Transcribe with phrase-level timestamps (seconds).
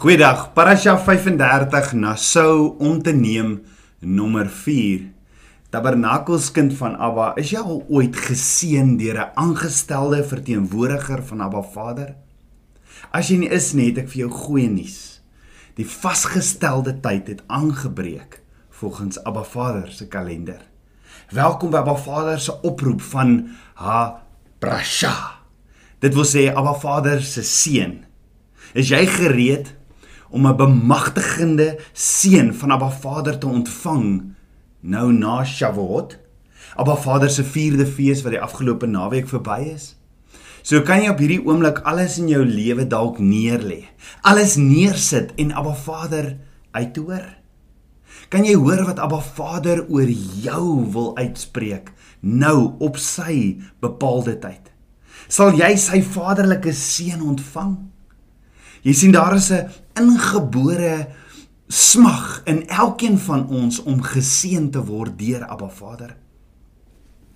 [0.00, 0.54] Goeiedag.
[0.56, 3.58] Parasha 35 na sou om te neem
[4.00, 5.02] nommer 4.
[5.68, 12.14] Tabernakelskind van Abba, is jy al ooit geseën deur 'n aangestelde verteenwoordiger van Abba Vader?
[13.12, 15.20] As jy nie is nie, het ek vir jou goeie nuus.
[15.76, 18.40] Die vasgestelde tyd het aangebreek
[18.70, 20.62] volgens Abba Vader se kalender.
[21.28, 24.22] Welkom by Abba Vader se oproep van Ha
[24.58, 25.44] Prasha.
[25.98, 28.06] Dit wil sê Abba Vader se seun.
[28.72, 29.79] Is jy gereed
[30.30, 34.34] om 'n bemagtigende seën van Abba Vader te ontvang
[34.80, 36.18] nou na Shavuot.
[36.76, 39.96] Abba Vader se 4de fees wat die afgelope naweek verby is.
[40.62, 43.84] So kan jy op hierdie oomblik alles in jou lewe dalk neerlê.
[44.20, 46.36] Alles neersit en Abba Vader
[46.70, 47.36] uithoor.
[48.28, 50.10] Kan jy hoor wat Abba Vader oor
[50.42, 54.68] jou wil uitspreek nou op sy bepaalde tyd?
[55.30, 57.78] Sal jy sy vaderlike seën ontvang?
[58.82, 59.68] Jy sien daar is 'n
[60.00, 61.08] ingebore
[61.70, 66.16] smag in elkeen van ons om geseën te word deur Abba Vader.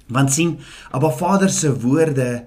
[0.09, 0.59] Want sien,
[0.91, 2.47] Abba Vader se woorde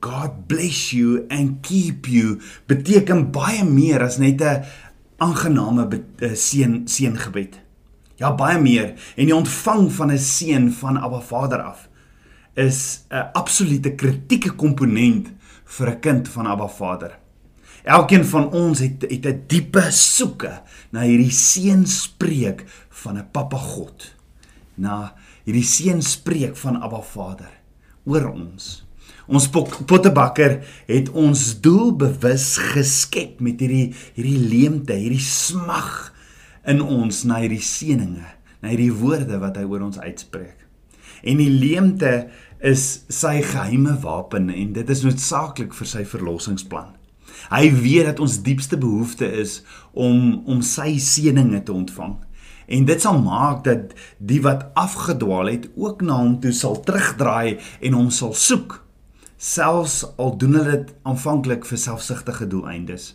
[0.00, 2.38] God bless you and keep you
[2.70, 4.64] beteken baie meer as net 'n
[5.18, 7.58] aangename eh, seën seëngebed.
[8.16, 11.88] Ja, baie meer en die ontvang van 'n seën van Abba Vader af
[12.54, 15.32] is 'n absolute kritieke komponent
[15.64, 17.18] vir 'n kind van Abba Vader.
[17.84, 23.56] Elkeen van ons het het 'n diepe soeke na hierdie seën spreek van 'n Pappa
[23.56, 24.14] God.
[24.74, 27.50] Na hierdie seën spreek van Abba Vader
[28.04, 28.84] oor ons.
[29.28, 29.48] Ons
[29.86, 36.14] pottebakker het ons doelbewus geskep met hierdie hierdie leemte, hierdie smag
[36.64, 38.28] in ons na hierdie seëninge,
[38.60, 40.56] na hierdie woorde wat hy oor ons uitspreek.
[41.22, 46.97] En die leemte is sy geheime wapen en dit is noodsaaklik vir sy verlossingsplan.
[47.50, 52.16] Hy weet dat ons diepste behoefte is om om sy seëninge te ontvang.
[52.68, 57.56] En dit sal maak dat die wat afgedwaal het ook na hom toe sal terugdraai
[57.80, 58.82] en hom sal soek,
[59.38, 63.14] selfs al doen hulle dit aanvanklik vir selfsugtige doeleindes.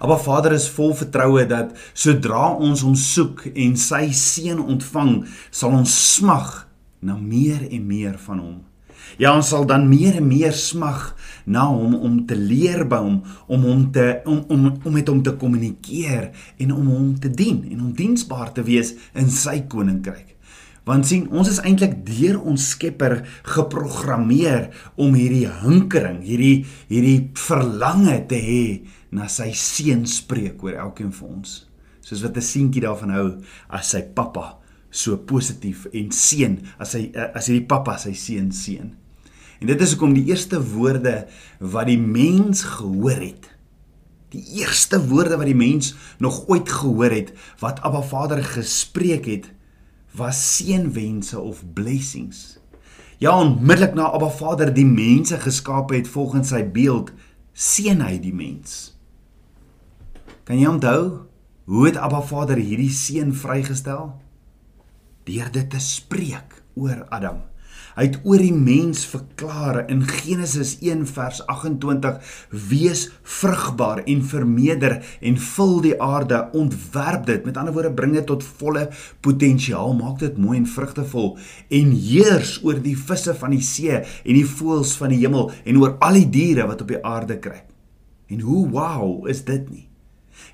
[0.00, 5.76] Maar Vader is vol vertroue dat sodra ons hom soek en sy seën ontvang, sal
[5.76, 6.66] ons smag
[7.04, 8.58] na meer en meer van hom.
[9.20, 11.10] Ja, ons sal dan meer en meer smag
[11.50, 15.22] na hom om te leer by hom, om hom te om om om met hom
[15.26, 16.30] te kommunikeer
[16.62, 20.36] en om hom te dien en om diensbaar te wees in sy koninkryk.
[20.88, 23.20] Want sien, ons is eintlik deur ons Skepper
[23.52, 28.64] geprogrammeer om hierdie hinkering, hierdie hierdie verlange te hê
[29.14, 31.66] na sy seun spreek oor elkeen van ons.
[32.00, 33.28] Soos wat 'n seentjie daarvan hou
[33.68, 34.58] as sy pappa
[34.90, 38.99] so positief en seën as hy as hierdie pappa sy seun seën.
[39.60, 41.26] En dit is hoekom die eerste woorde
[41.58, 43.48] wat die mens gehoor het,
[44.32, 49.50] die eerste woorde wat die mens nog ooit gehoor het wat Abba Vader gespreek het,
[50.16, 52.58] was seënwense of blessings.
[53.20, 57.12] Ja, onmiddellik na Abba Vader die mense geskaap het volgens sy beeld,
[57.52, 58.96] seën hy die mens.
[60.48, 61.28] Kan jy onthou
[61.70, 64.14] hoe het Abba Vader hierdie seën vrygestel?
[65.30, 67.42] deur dit te spreek oor Adam.
[67.96, 72.20] Hy het oor die mens verklaar in Genesis 1 vers 28:
[72.70, 78.26] "Wees vrugbaar en vermeerder en vul die aarde, ontwerp dit." Met ander woorde, bring dit
[78.26, 78.88] tot volle
[79.20, 84.34] potensiaal, maak dit mooi en vrugtevol en heers oor die visse van die see en
[84.34, 87.66] die voëls van die hemel en oor al die diere wat op die aarde kruip.
[88.30, 89.86] En hoe wow is dit nie?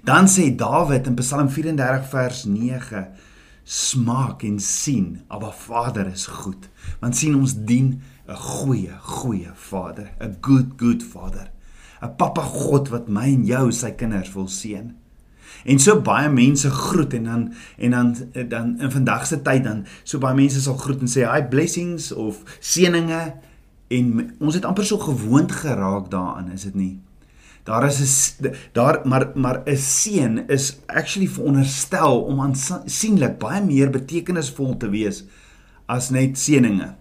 [0.07, 3.07] Dan sê Dawid in Psalm 34 vers 9
[3.67, 6.69] smaak en sien, Abba Vader is goed.
[7.01, 11.51] Want sien ons dien 'n goeie, goeie Vader, 'n good good Vader.
[12.03, 14.95] 'n Pappa God wat my en jou sy kinders wil seën.
[15.65, 18.17] En so baie mense groet en dan en dan
[18.49, 22.13] dan in vandag se tyd dan so baie mense sal groet en sê hi blessings
[22.13, 23.35] of seëninge
[23.89, 27.01] en ons het amper so gewoond geraak daaraan, is dit nie?
[27.67, 33.91] Daar is 'n daar maar maar 'n seën is actually veronderstel om aansienlik baie meer
[33.91, 35.25] betekenisvol te wees
[35.87, 36.95] as net seëninge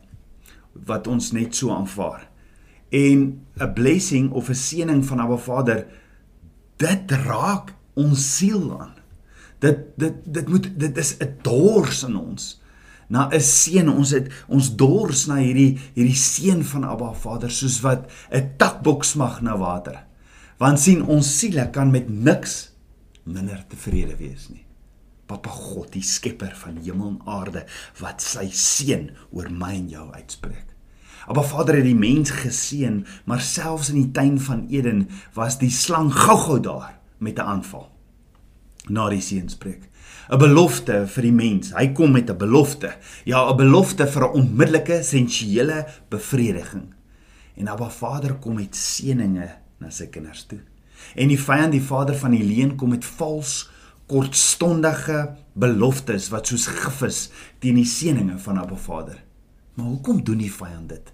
[0.85, 2.29] wat ons net so aanvaar.
[2.89, 5.85] En 'n blessing of 'n seëning van Abba Vader
[6.77, 8.93] dit raak ons siel aan.
[9.59, 12.61] Dit dit dit moet dit is 'n dors in ons
[13.07, 17.81] na 'n seën ons het ons dors na hierdie hierdie seën van Abba Vader soos
[17.81, 20.04] wat 'n takboks mag na water.
[20.57, 22.69] Want sien ons siele kan met niks
[23.23, 24.63] minder tevrede wees nie.
[25.25, 27.65] Papa God, die skepper van hemel en aarde
[27.99, 30.69] wat sy seën oor my en jou uitspreek.
[31.25, 35.71] Maar Vader het die mens geseën, maar selfs in die tuin van Eden was die
[35.73, 37.89] slang gou-gou daar met 'n aanval.
[38.87, 39.89] Na die seënspreek.
[40.29, 41.73] 'n Belofte vir die mens.
[41.73, 42.95] Hy kom met 'n belofte.
[43.25, 46.93] Ja, 'n belofte vir 'n onmiddellike sensuele bevrediging.
[47.55, 50.61] En Abba Vader kom met seëninge na sy kinders toe.
[51.15, 53.65] En die vyand, die vader van die leuen, kom met vals
[54.09, 57.19] kortstondige beloftes wat soos gif is
[57.63, 59.17] teen die seëninge van Abba Vader.
[59.75, 61.11] Maar hoekom doen die vyand dit?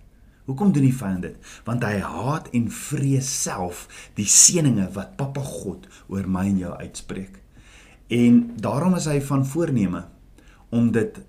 [0.50, 1.52] Hoekom doen die vyand dit?
[1.66, 3.86] Want hy haat en vrees self
[4.18, 7.40] die seëninge wat Papa God oor my en jou uitspreek.
[8.12, 10.04] En daarom is hy van voorneme
[10.76, 11.22] om dit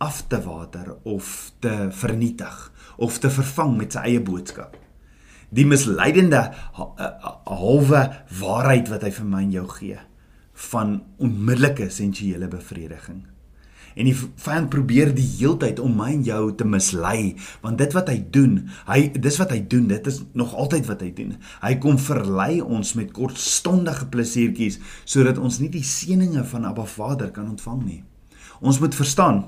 [0.00, 4.78] af te water of te vernietig of te vervang met sy eie boodskap.
[5.50, 6.44] Die misleidende
[6.74, 8.04] halwe
[8.40, 9.98] waarheid wat hy vir my en jou gee
[10.70, 13.22] van onmiddellike sensuele bevrediging.
[13.98, 18.10] En die vyand probeer die heeltyd om my en jou te mislei, want dit wat
[18.12, 21.34] hy doen, hy dis wat hy doen, dit is nog altyd wat hy doen.
[21.64, 27.32] Hy kom verlei ons met kortstondige plesiertjies sodat ons nie die seëninge van Abba Vader
[27.34, 28.02] kan ontvang nie.
[28.60, 29.42] Ons moet verstaan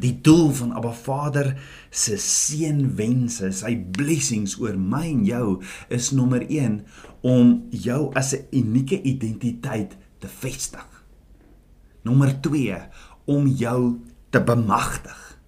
[0.00, 1.52] die doel van Abba Vader
[1.90, 5.46] se seënwense, sy blessings oor my en jou
[5.88, 6.80] is nommer 1
[7.22, 10.86] om jou as 'n unieke identiteit te vestig.
[12.02, 12.38] Nommer
[13.24, 14.00] om jou
[14.30, 15.38] te bemagtig.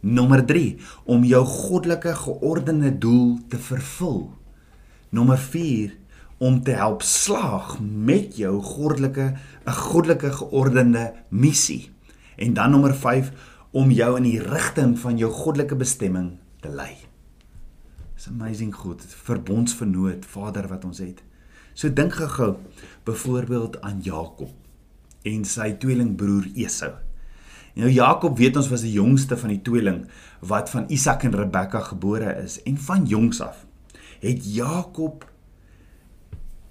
[0.00, 4.30] Nommer 3 om jou goddelike geordende doel te vervul.
[5.10, 5.96] Nommer 4
[6.38, 9.34] om te help slaag met jou goddelike
[9.66, 11.90] 'n goddelike geordende missie.
[12.36, 13.32] En dan nommer 5
[13.74, 16.92] om jou in die rigting van jou goddelike bestemming te lei.
[18.14, 21.24] It's amazing God, verbondsvernoot, Vader wat ons het.
[21.74, 22.54] So dink gou-gou
[23.04, 24.54] byvoorbeeld aan Jakob
[25.26, 26.92] en sy tweelingbroer Esau.
[27.74, 30.04] Nou Jakob weet ons was die jongste van die tweeling
[30.46, 33.64] wat van Isak en Rebekka gebore is en van jongs af
[34.22, 35.26] het Jakob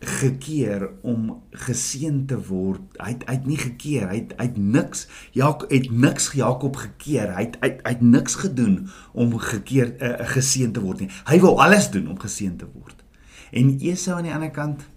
[0.06, 2.82] gekeer om geseën te word.
[2.98, 7.34] Hy het uit nie gekeer, hy het uit niks Jakob het niks Jakob gekeer.
[7.36, 11.10] Hy het uit uit niks gedoen om gekeer uh, geseën te word nie.
[11.30, 13.04] Hy wou alles doen om geseën te word.
[13.52, 14.88] En Esau aan die ander kant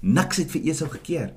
[0.00, 1.32] niks het vir Esau gekeer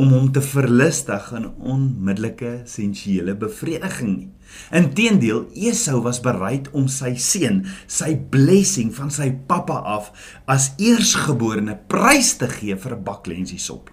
[0.00, 4.28] om hom te verlustig in onmiddellike sensuele bevrediging nie.
[4.74, 10.10] Inteendeel, Esau was bereid om sy seun, sy blessing van sy pappa af
[10.50, 13.90] as eersgeborene prys te gee vir 'n baklensie sop.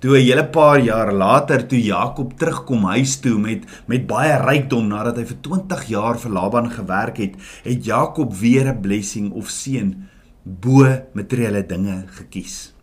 [0.00, 4.88] Toe 'n hele paar jaar later toe Jakob terugkom huis toe met met baie rykdom
[4.88, 9.48] nadat hy vir 20 jaar vir Laban gewerk het, het Jakob weer 'n blessing of
[9.48, 10.08] seën
[10.44, 12.75] bo materiële dinge gekies.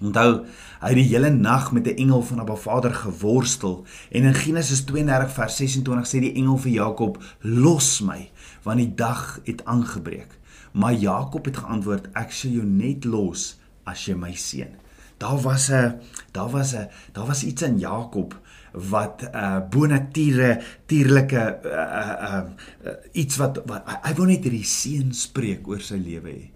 [0.00, 0.46] Onthou,
[0.80, 4.84] hy het die hele nag met 'n engel van Abba Vader geworstel en in Genesis
[4.84, 8.30] 32 vers 26 sê die engel vir Jakob: "Los my,
[8.62, 10.38] want die dag het aangebreek."
[10.72, 14.72] Maar Jakob het geantwoord: "Ek sal jou net los as jy my seën."
[15.18, 16.00] Daar was 'n
[16.32, 18.40] daar was 'n daar was iets in Jakob
[18.72, 22.42] wat uh, bonatuurlike tierlike uh, uh, uh,
[22.84, 26.50] uh, iets wat, wat hy wou net hierdie seën spreek oor sy lewe hê.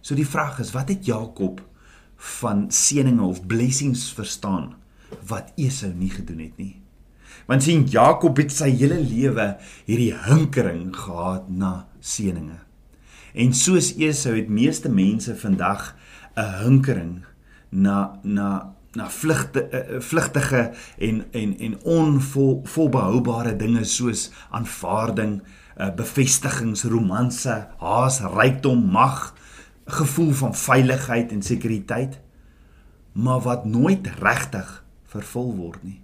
[0.00, 1.60] So die vraag is, wat het Jakob
[2.20, 4.74] van seëninge of blessings verstaan
[5.28, 6.74] wat Esau nie gedoen het nie.
[7.48, 9.54] Want sien Jakob het sy hele lewe
[9.88, 12.60] hierdie hinkering gehad na seëninge.
[13.34, 15.94] En soos Esau het meeste mense vandag
[16.36, 17.24] 'n hinkering
[17.70, 25.42] na na na vlugte uh, vlugtige en en en onvolbehoubare dinge soos aanvaarding,
[25.78, 29.34] uh, bevestigings, romanse, haas, rykdom, mag,
[29.92, 32.20] gevoel van veiligheid en sekuriteit,
[33.12, 36.00] maar wat nooit regtig vervul word nie.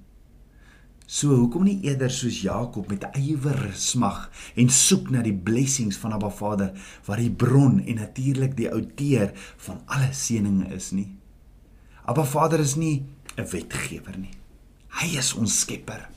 [1.07, 4.25] So hoekom nie eerder soos Jakob met ywer smag
[4.59, 6.73] en soek na die blessings van Abba Vader
[7.07, 9.31] wat die bron en natuurlik die outeur
[9.69, 11.13] van alle seëninge is nie.
[12.11, 13.07] Abba Vader is nie
[13.39, 14.35] 'n wetgewer nie.
[14.99, 16.09] Hy is ons skepper.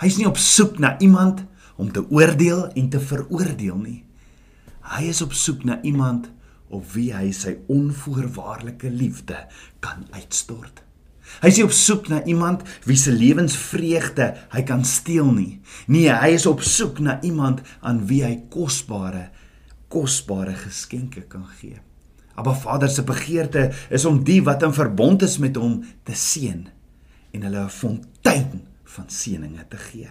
[0.00, 1.44] Hy's nie op soek na iemand
[1.76, 4.04] om te oordeel en te veroordeel nie.
[4.82, 6.30] Hy is op soek na iemand
[6.68, 9.46] op wie hy sy onvoorwaardelike liefde
[9.80, 10.82] kan uitstort.
[11.42, 15.60] Hy is op soek na iemand wie se lewensvreugde hy kan steel nie.
[15.90, 19.30] Nee, hy is op soek na iemand aan wie hy kosbare
[19.92, 21.78] kosbare geskenke kan gee.
[22.36, 26.66] Maar Vader se begeerte is om die wat in verbond is met hom te seën
[27.32, 30.10] en hulle 'n fontein van seëninge te gee.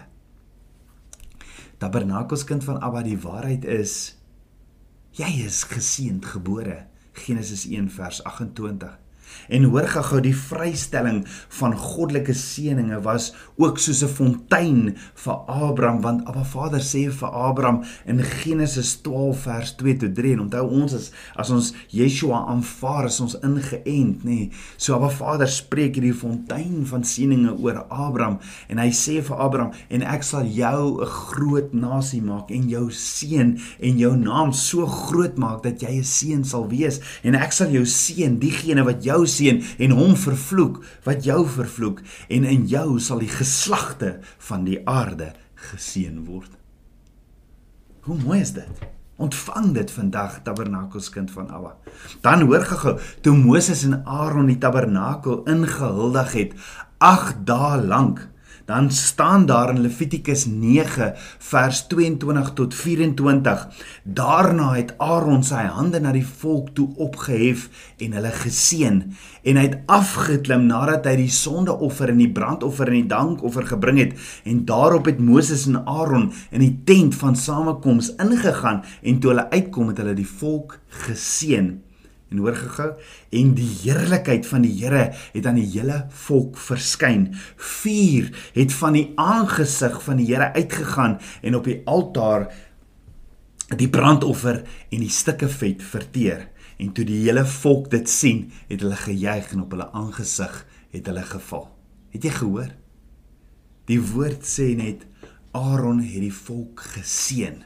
[1.78, 4.15] Tabernakels kind van Abba, die waarheid is
[5.16, 6.74] Jy is geseënd gebore.
[7.16, 9.05] Genesis 1 vers 28.
[9.48, 11.22] En hoor gou die vrystelling
[11.58, 17.28] van goddelike seëninge was ook soos 'n fontein vir Abraham want Abba Vader sê vir
[17.28, 22.46] Abraham in Genesis 12 vers 2 tot 3 en onthou ons is as ons Yeshua
[22.46, 24.50] aanvaar is ons ingeënt nê nee.
[24.76, 29.72] so Abba Vader spreek hierdie fontein van seëninge oor Abraham en hy sê vir Abraham
[29.88, 34.86] en ek sal jou 'n groot nasie maak en jou seën en jou naam so
[34.86, 39.04] groot maak dat jy 'n seën sal wees en ek sal jou seën diegene wat
[39.04, 44.18] jou seën en hom vervloek wat jou vervloek en in jou sal die geslagte
[44.50, 45.32] van die aarde
[45.70, 46.52] geseën word.
[48.06, 48.84] Hoe mooi is dit?
[49.16, 51.72] Ontvang dit vandag tabernakelskind van Abba.
[52.20, 56.52] Dan hoor gehou toe Moses en Aaron die tabernakel ingehuldig het
[56.98, 58.26] 8 dae lank
[58.66, 63.68] dan staan daar in Levitikus 9 vers 22 tot 24
[64.02, 67.68] daarna het Aaron sy hande na die volk toe opgehef
[68.02, 69.00] en hulle geseën.
[69.46, 74.02] En hy het afgeklim nadat hy die sondeoffer en die brandoffer en die dankoffer gebring
[74.02, 74.14] het.
[74.44, 79.50] En daarop het Moses en Aaron in die tent van samekoms ingegaan en toe hulle
[79.54, 81.85] uitkom het hulle die volk geseën
[82.28, 82.88] En hoor gehou,
[83.30, 87.28] en die heerlikheid van die Here het aan die hele volk verskyn.
[87.56, 92.48] Vuur het van die aangesig van die Here uitgegaan en op die altaar
[93.78, 96.48] die brandoffer en die stukke vet verteer.
[96.82, 100.58] En toe die hele volk dit sien, het hulle gejuig en op hulle aangesig
[100.92, 101.68] het hulle geval.
[102.12, 102.74] Het jy gehoor?
[103.86, 105.06] Die woord sê net
[105.56, 107.62] Aaron het die volk geseën.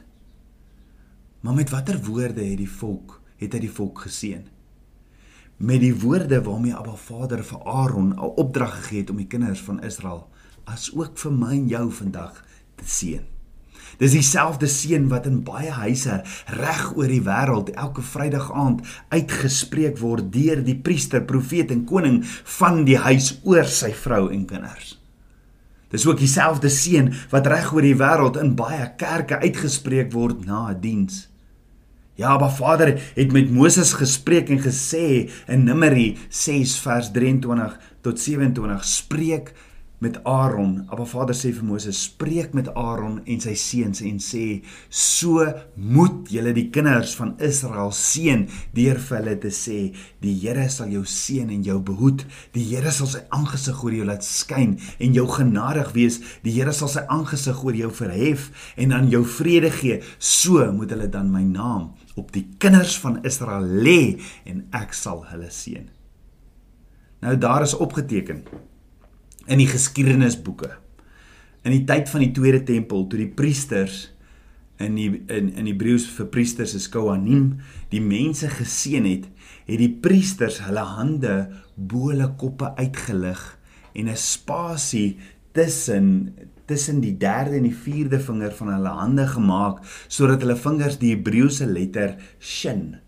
[1.41, 4.45] Maar met watter woorde het die volk het hy die volk geseën.
[5.61, 9.61] Met die woorde waarmee Abba Vader vir Aaron 'n opdrag gegee het om die kinders
[9.61, 10.29] van Israel
[10.65, 12.43] as ook vir my en jou vandag
[12.75, 13.25] te seën.
[13.97, 19.99] Dis dieselfde seën wat in baie huise reg oor die wêreld elke Vrydag aand uitgespreek
[20.01, 22.21] word deur die priester, profeet en koning
[22.57, 24.97] van die huis oor sy vrou en kinders.
[25.91, 30.69] Dis ook dieselfde seën wat reg oor die wêreld in baie kerke uitgespreek word na
[30.71, 31.27] 'n diens.
[32.21, 38.19] Ja, maar Vader het met Moses gespreek en gesê in Numeri 6 vers 23 tot
[38.19, 39.53] 27 spreek
[40.01, 40.85] met Aaron.
[40.89, 46.29] Abba Vader sê vir Moses: "Spreek met Aaron en sy seuns en sê: So moet
[46.29, 51.05] julle die kinders van Israel seën deur vir hulle te sê: Die Here sal jou
[51.05, 52.25] seën en jou behoed.
[52.53, 56.21] Die Here sal sy aangesig oor jou laat skyn en jou genadig wees.
[56.43, 60.01] Die Here sal sy aangesig oor jou verhef en aan jou vrede gee.
[60.19, 65.25] So moet hulle dan my naam op die kinders van Israel lê en ek sal
[65.31, 65.87] hulle seën.
[67.21, 68.43] Nou daar is opgeteken
[69.47, 70.71] in die geskiedenisboeke
[71.61, 74.07] in die tyd van die tweede tempel toe die priesters
[74.81, 77.59] in die in in Hebreëus vir priesters is kohanim
[77.93, 79.27] die mense geseën het
[79.67, 81.35] het die priesters hulle hande
[81.75, 83.43] bo hulle koppe uitgelig
[83.93, 85.19] en 'n spasie
[85.53, 86.33] tussen
[86.69, 91.15] tussen die derde en die vierde vinger van hulle hande gemaak sodat hulle vingers die
[91.15, 92.99] Hebreëse letter shin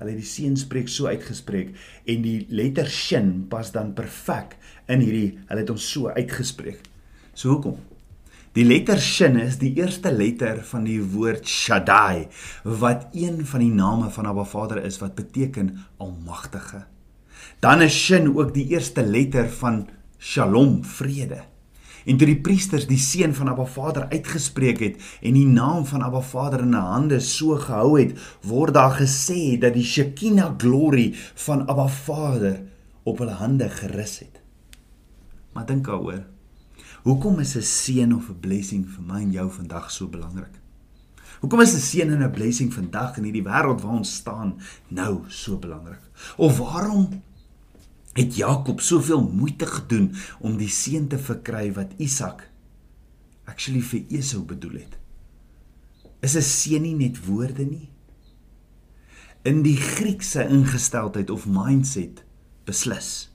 [0.00, 1.72] hulle die seën spreek so uitgespreek
[2.10, 4.56] en die letter shin pas dan perfek
[4.92, 6.82] in hierdie hulle het ons so uitgespreek.
[7.36, 7.78] So hoekom?
[8.56, 12.28] Die letter shin is die eerste letter van die woord shaddai
[12.64, 16.86] wat een van die name van Abba Vader is wat beteken almagtige.
[17.60, 19.84] Dan is shin ook die eerste letter van
[20.16, 21.42] shalom vrede
[22.06, 26.04] En toe die priesters die seën van Abba Vader uitgespreek het en die naam van
[26.06, 28.14] Abba Vader in hulle hande so gehou het,
[28.46, 31.08] word daar gesê dat die Shekinah glory
[31.46, 32.60] van Abba Vader
[33.02, 34.38] op hulle hande gerus het.
[35.52, 36.22] Maar dink daaroor.
[37.02, 40.54] Hoekom is 'n seën of 'n blessing vir my en jou vandag so belangrik?
[41.40, 45.20] Hoekom is 'n seën en 'n blessing vandag in hierdie wêreld waar ons staan nou
[45.28, 46.02] so belangrik?
[46.36, 47.22] Of waarom
[48.16, 52.46] het Jakob soveel moeite gedoen om die seun te verkry wat Isak
[53.46, 54.98] actually vir Esau bedoel het.
[56.22, 57.88] Is 'n seun nie net woorde nie?
[59.44, 62.24] In die Griekse ingesteldheid of mindset
[62.64, 63.30] beslis.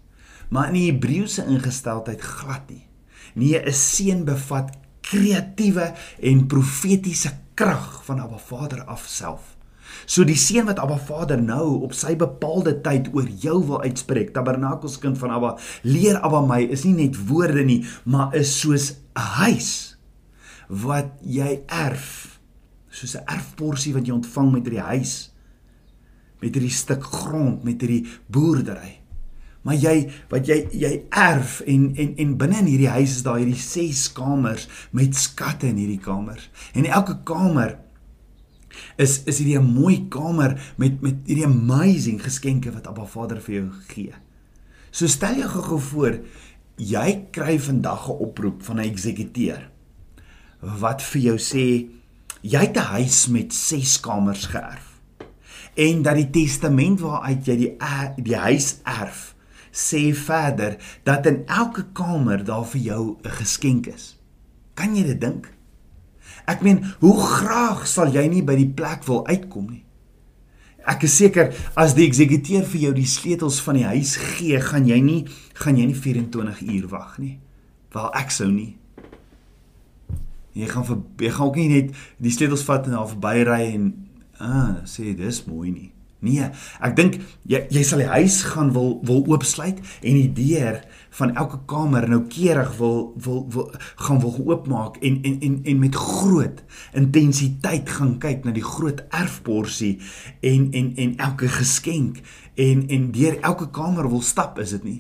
[0.49, 2.87] Maar in die Hebreëse ingesteldheid glad nie.
[3.33, 9.57] Nee, 'n seun bevat kreatiewe en profetiese krag van Abba Vader af self.
[10.05, 14.33] So die seën wat Abba Vader nou op sy bepaalde tyd oor jou wil uitspreek,
[14.35, 19.27] tabernakelskind van Abba, leer Abba my is nie net woorde nie, maar is soos 'n
[19.41, 19.97] huis
[20.67, 22.39] wat jy erf,
[22.89, 25.31] soos 'n erfporsie wat jy ontvang met hierdie huis,
[26.41, 29.01] met hierdie stuk grond, met hierdie boerdery.
[29.61, 33.37] Maar jy wat jy jy erf en en en binne in hierdie huis is daar
[33.37, 36.49] hierdie 6 kamers met skatte in hierdie kamers.
[36.73, 37.77] En elke kamer
[38.97, 43.55] is is hierdie 'n mooi kamer met met hierdie amazing geskenke wat Abba Vader vir
[43.55, 44.13] jou gee.
[44.91, 46.19] So stel jou gou voor,
[46.77, 49.69] jy kry vandag 'n oproep van 'n eksekuteur
[50.61, 51.89] wat vir jou sê
[52.41, 54.87] jy het 'n huis met 6 kamers geërf.
[55.75, 57.77] En dat die testament waaruit jy die
[58.23, 59.35] die huis erf
[59.71, 64.17] sê verder dat in elke kamer daar vir jou 'n geskenk is.
[64.73, 65.53] Kan jy dit dink?
[66.49, 69.83] Ek meen, hoe graag sal jy nie by die plek wil uitkom nie?
[70.89, 74.87] Ek is seker as die eksekuteur vir jou die sleutels van die huis gee, gaan
[74.89, 75.21] jy nie
[75.61, 77.35] gaan jy nie 24 uur wag nie.
[77.93, 78.71] Wel ek sou nie.
[80.57, 83.91] Jy gaan vir jy gaan ook nie net die sleutels vat en daar verbyry en
[84.41, 85.91] ah, sê dis mooi nie.
[86.21, 86.51] Nee,
[86.85, 87.15] ek dink
[87.49, 90.83] jy jy sal die huis gaan wil wil oopsluit en die deur
[91.17, 93.71] van elke kamer noukeurig wil wil wil
[94.05, 96.61] gaan wil oopmaak en en en en met groot
[96.93, 99.95] intensiteit gaan kyk na die groot erfborsie
[100.45, 102.21] en en en elke geskenk
[102.55, 104.99] en en deur elke kamer wil stap, is dit nie?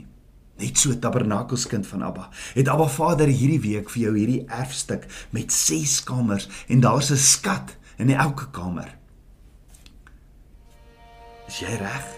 [0.61, 2.29] Net so tabernakelskind van Abba.
[2.53, 7.17] Het Abba Vader hierdie week vir jou hierdie erfstuk met 6 kamers en daar's 'n
[7.17, 9.00] skat in elke kamer.
[11.51, 12.11] Is jy reg?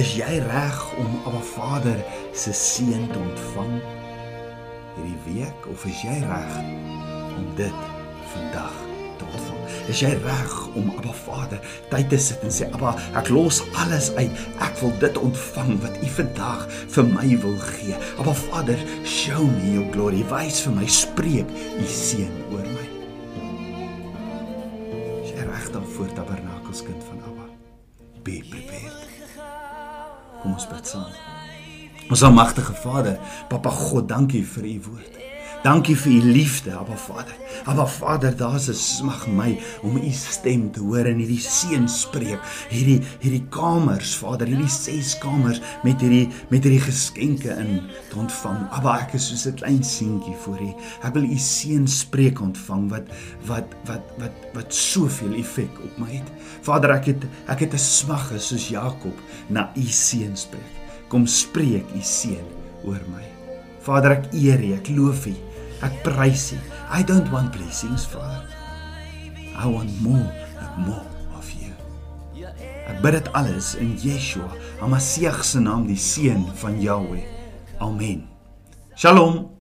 [0.00, 1.98] Is jy reg om Abba Vader
[2.32, 3.74] se seën te ontvang
[4.94, 6.54] hierdie week of is jy reg
[7.36, 7.82] om dit
[8.30, 8.78] vandag
[9.20, 9.66] te ontvang?
[9.92, 11.60] Is jy reg om Abba Vader
[11.92, 14.40] tyd te sit en sê Abba, ek los alles uit.
[14.64, 16.64] Ek wil dit ontvang wat U vandag
[16.96, 18.00] vir my wil gee.
[18.16, 20.24] Abba Vader, show me your glory.
[20.32, 22.88] Wys vir my, spreek U seën oor my.
[25.20, 27.31] Is jy reg dan voor tabernakelskind van Abba?
[30.52, 31.12] Kom ons bid saam.
[32.12, 33.16] Ons almagtige Vader,
[33.48, 35.21] Papa God, dankie vir u woord.
[35.62, 37.36] Dankie vir u liefde, Abba Vader.
[37.70, 42.40] Abba Vader, daar's 'n smag my om u stem te hoor in hierdie seën spreek.
[42.68, 48.70] Hierdie hierdie kamers, Vader, hierdie ses kamers met hierdie met hierdie geskenke in te ontvang.
[48.70, 50.74] Abba, ek is soos 'n klein seentjie voor u.
[51.02, 53.06] Ek wil u seën spreek ontvang wat
[53.46, 56.32] wat wat wat wat soveel effek op my het.
[56.62, 59.14] Vader, ek het ek het 'n smag soos Jakob
[59.48, 60.72] na u seën spreek.
[61.08, 62.46] Kom spreek u seën
[62.84, 63.22] oor my.
[63.80, 65.51] Vader, ek eer u, ek loof u.
[65.82, 66.58] Ek prys U.
[66.90, 68.46] I don't want blessings, Father.
[69.56, 71.74] I want more and more of you.
[72.88, 77.24] Ek bid dit alles in Yeshua, Hamasieg se naam, die seun van Jahweh.
[77.82, 78.28] Amen.
[78.94, 79.52] Shalom.